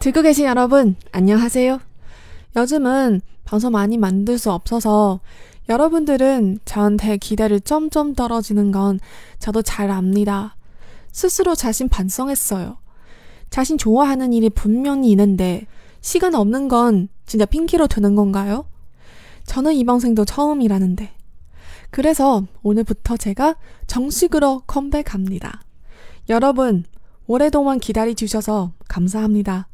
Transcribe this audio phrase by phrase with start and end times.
[0.00, 1.78] 듣고 계신 여러분, 안녕하세요.
[2.56, 5.20] 요즘은 방송 많이 만들 수 없어서
[5.68, 8.98] 여러분들은 저한테 기대를 점점 떨어지는 건
[9.40, 10.56] 저도 잘 압니다.
[11.12, 12.78] 스스로 자신 반성했어요.
[13.50, 15.66] 자신 좋아하는 일이 분명히 있는데
[16.00, 18.64] 시간 없는 건 진짜 핑계로 되는 건가요?
[19.44, 21.12] 저는 이 방송도 처음이라는데.
[21.90, 25.60] 그래서 오늘부터 제가 정식으로 컴백합니다.
[26.30, 26.84] 여러분,
[27.26, 29.66] 오랫동안 기다려주셔서 감사합니다.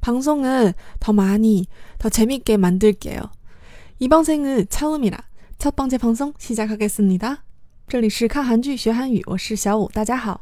[0.00, 1.66] 방송을 더 많이,
[1.98, 3.30] 더 재밌게 만들게요.
[3.98, 5.18] 이번 생은 처음이라
[5.58, 7.38] 첫 번째 방송 시작하겠습니다.
[7.88, 10.40] 这里是看韩剧学韩语，我是小五，大家好。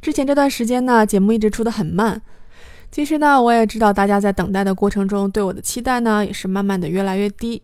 [0.00, 2.20] 之前这段时间呢，节目一直出的很慢。
[2.90, 7.62] 其实呢，我也知道大家在等待的过程中对我的期待呢，也是慢慢的越来越低。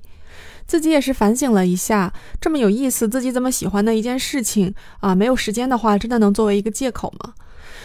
[0.67, 7.35] 自己也是反省了一下，这么有意思、自己这么喜欢的一件事情啊，没有时间的话，真的能作为一个借口吗？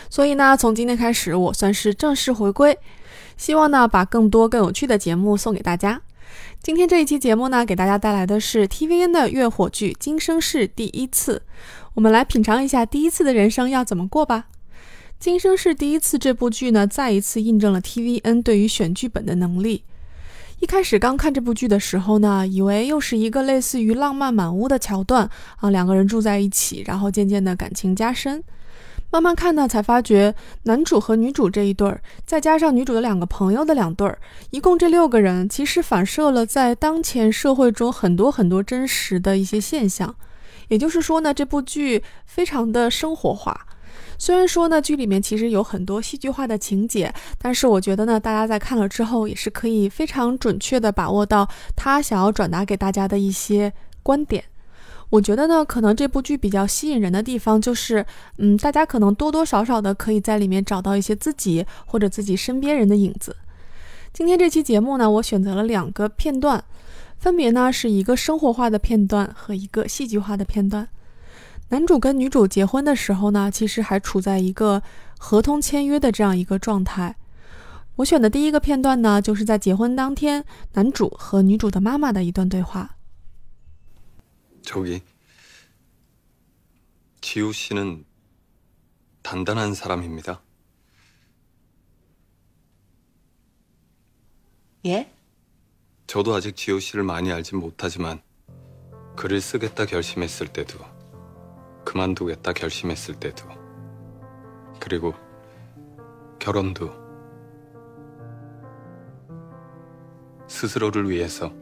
[0.09, 2.77] 所以呢，从今天开始，我算是正式回归，
[3.42, 6.00] 希望呢，把更多更有趣的节目送给大家。
[6.62, 11.42] 今天这一期节目呢，给大家带来的是 TVN 的月火剧《今生是第一次》，
[11.94, 14.46] 我们来品尝一下第一次的人生要怎么过吧。
[15.18, 19.82] 《今生是第一次》这部剧呢，再一次印证了 TVN 对于选剧本的能力。
[20.60, 28.40] 一开始刚看这部剧的时候呢，以为又是一个类似于浪漫满屋的桥段啊，两个人住在一起，然后渐渐的感情加深。
[29.12, 34.18] 慢慢看呢，才发觉男主和女主这一对儿，再加上女主的两个朋友的两对儿，
[34.48, 40.14] 一共这六个人，其实反射了在当前社会中很多很多真实的一些现象。
[40.68, 43.66] 也就是说呢，这部剧非常的生活化。
[44.16, 51.46] 虽然说呢，剧里面其实有很多戏剧化的情节，但是我觉得呢，大家在看了之后也是可以非常准确的把握到
[51.76, 54.42] 他想要转达给大家的一些观点。
[55.12, 58.06] 我觉得呢，可能这部剧比较吸引人的地方就是，
[58.38, 63.36] 嗯，大家可能多多少少的可以在里面找到一些自己或者自己身边人的影子。
[64.14, 66.64] 今天这期节目呢，我选择了两个片段，
[67.18, 70.88] 分别呢是一个生活化的片段和一个戏剧化的片段。
[71.68, 74.82] 男主跟女主结婚的时候呢，其实还处在一个
[75.18, 77.14] 合同签约的这样一个状态。
[77.96, 80.42] 我选的第一个片段呢，就是在结婚当天，
[80.72, 82.96] 男主和女主的妈妈的一段对话。
[84.62, 85.02] 저기
[87.20, 88.04] 지우 씨는
[89.22, 90.42] 단단한 사람입니다
[94.86, 95.10] 예?
[96.06, 98.20] 저도 아직 지우 씨를 많이 알진 못하지만
[99.16, 100.78] 글을 쓰겠다 결심했을 때도
[101.84, 103.48] 그만두겠다 결심했을 때도
[104.80, 105.14] 그리고
[106.38, 107.02] 결혼도
[110.48, 111.54] 스스로를 위해서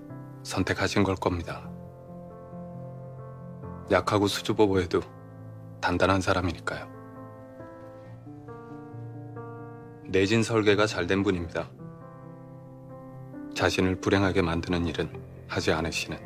[0.43, 1.70] 선택하신 걸 겁니다.
[3.91, 5.01] 약하고 수줍어 보여도
[5.81, 6.89] 단단한 사람이니까요.
[10.07, 11.69] 내진 설계가 잘 된 분입니다.
[13.55, 15.11] 자신을 불행하게 만드는 일은
[15.49, 16.19] 하지 않으시는.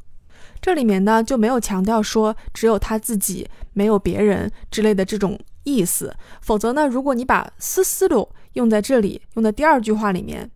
[0.60, 6.14] 这里面呢就没有强调说只有他自己没有别人之类的这种意思。
[6.42, 10.50] 否则呢，如果你把思思路用在这里，用在第二句话里面，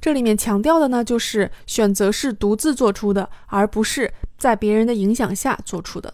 [0.00, 6.12] 这里面强调的呢，就是选择是独自做出的，而不是在别人的影响下做出的。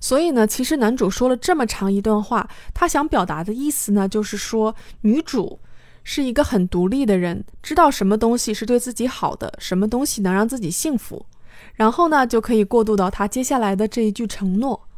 [0.00, 5.60] 所以呢，其实男主说了这么长一段话，他想表达的意思呢，就是说女主
[6.04, 11.26] 是一个很独立的人，知道什么东西是对自己好的，什么东西能让自己幸福。
[11.74, 14.88] 然后呢，就可以过渡到他接下来的这一句承诺：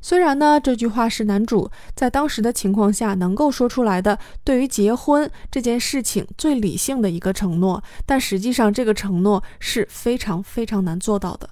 [0.00, 11.50] 虽然呢，这句话是男主在当时的情况下能够说出来的，对于结婚这件事情最理性的一个承诺，但实际上这个承诺是非常非常难做到的。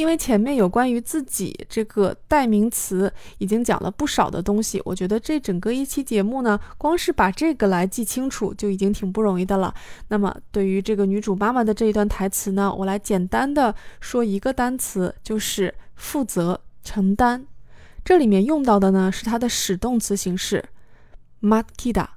[0.00, 9.74] 因为前面有关于自己这个代名词已经讲了不少的东西，我觉得这整个一期节目呢，光是把这个来记清楚就已经挺不容易的了。
[10.08, 17.46] 那么对于这个女主妈妈的这一段台词呢，我来简单的说一个单词，就是负责承担。
[18.02, 20.64] 这里面用到的呢是它的使动词形式
[21.40, 22.08] m a t k i d a。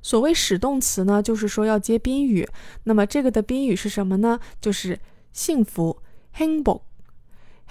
[0.00, 2.48] 所谓使动词呢，就是说要接宾语。
[2.84, 4.40] 那么这个的宾语是什么呢？
[4.58, 4.98] 就是
[5.34, 5.98] 幸福
[6.38, 6.80] ，heng bo。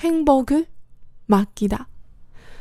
[0.00, 1.86] 행복을맡기 다。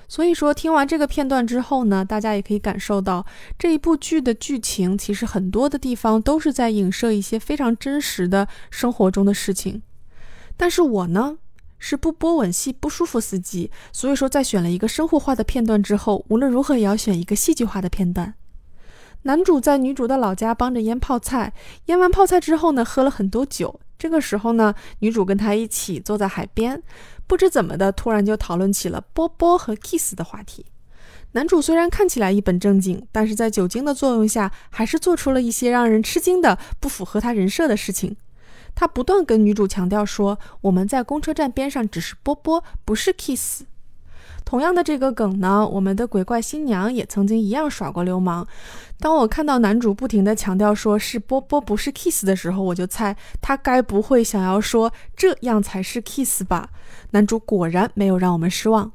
[0.09, 3.25] 所以说，听完这个片段之后呢，大家也可以感受到
[3.59, 9.81] 这一部剧的剧情，其实很多的地方都是在影射一些非常真实的生活中的事情。
[10.55, 11.37] 但是我呢，
[11.77, 18.33] 是不播吻戏不舒服司机，所以说在选了一个生活化的片段之后，无论如何也要选一个戏剧化的片段。
[19.23, 21.53] 男主在女主的老家帮着腌泡菜，
[21.87, 23.81] 腌完泡菜之后呢，喝了很多酒。
[24.02, 26.82] 这个时候呢，女主跟他一起坐在海边。
[27.28, 30.66] 不知怎么的，突然就讨论起了波波和 kiss 的话题。
[31.34, 38.16] 男主虽然看起来一本正经，但是在酒精的作用下，还是做出了一些让人吃惊的、不符合他人设的事情。
[38.74, 43.62] 他不断跟女主强调说：“我们在公车站边上只是波波，不是 kiss。”
[44.45, 48.47] 同样的这个梗呢，我们的鬼怪新娘也曾经一样耍过流氓。
[48.99, 56.69] 当我看到男主不停的强调说是波波不是 kiss 的时候，我就猜他该不会想要说这样才是 kiss 吧？
[57.11, 58.91] 男主果然没有让我们失望。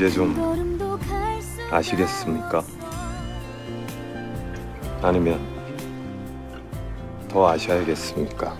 [0.00, 0.34] 이제 좀
[1.70, 2.64] 아시겠습니까?
[5.02, 5.38] 아니면
[7.28, 8.56] 더 아셔야겠습니까?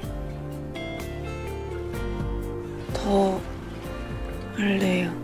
[2.92, 3.40] 더
[4.54, 5.19] 할래요.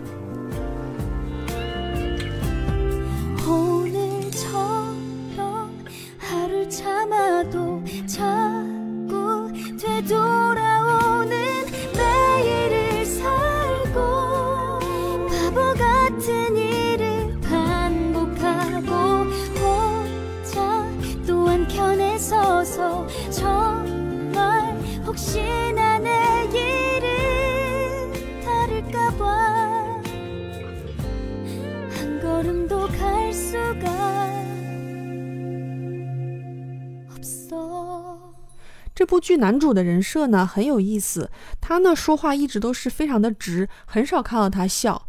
[38.94, 41.30] 这部剧男主的人设呢很有意思，
[41.60, 45.08] 他呢说话一直都是非常的直，很少看到他笑。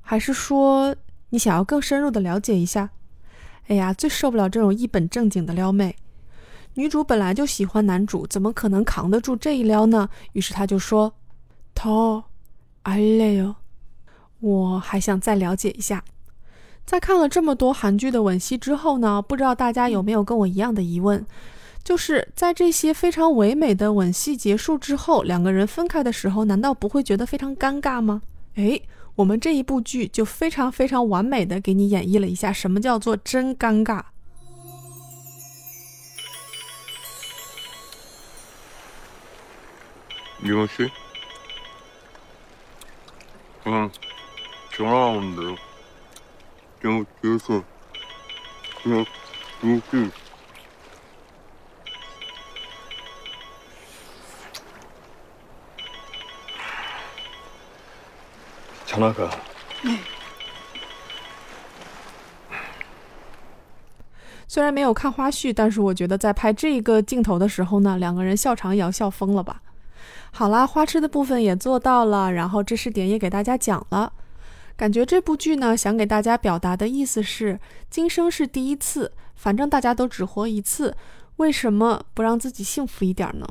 [0.00, 0.94] 还是说
[1.30, 2.90] 你想要更深入的了解一下？
[3.68, 5.96] 哎呀，最受不了这种一本正经的撩妹。
[6.74, 10.08] 女主本来就喜欢男主，怎么可能扛得住这一撩呢？
[10.32, 11.14] 于是她就说：“
[11.74, 12.24] 더
[12.82, 13.54] 爱래 요。
[14.40, 16.04] 我还想再了解一下。”
[16.84, 21.24] 在看了这么多韩剧的吻戏之后呢，不知道大家有没有跟我一样的疑问？
[21.89, 28.21] 就是在这些非常唯美的吻戏结束之后，两个人分开的时候，难道不会觉得非常尴尬吗？
[28.53, 28.79] 哎，
[29.15, 34.03] 我们这一部剧就非常非常完美的给你演绎了一下什么叫做真尴尬。
[40.43, 40.91] 牛吃，
[43.65, 43.89] 嗯，
[44.69, 45.57] 吃完的了，
[46.81, 47.63] 然后接着，
[48.83, 49.03] 然。
[58.89, 59.29] 强大哥。
[59.83, 59.99] 嗯。
[64.47, 69.61] 虽然没有看花絮，但是我觉得在拍这个镜头的时候呢，两个人笑场也要笑疯了吧。
[70.31, 74.11] 好啦，花痴的部分也做到了，然后知识点也给大家讲了。
[74.75, 77.59] 感觉这部剧呢，想给大家表达的意思是：
[77.91, 80.97] 今生是第一次，反正大家都只活一次，
[81.35, 83.47] 为什么不让自己幸福一点呢？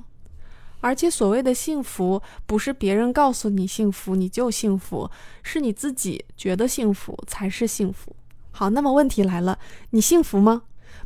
[0.80, 5.10] 而且所谓的幸福，不是别人告诉你幸福你就幸福，
[5.42, 8.14] 是你自己觉得幸福才是幸福。
[8.50, 9.58] 好，那么问题来了，
[9.90, 10.62] 你幸福吗？